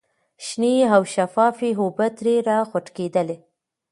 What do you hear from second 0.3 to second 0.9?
شنې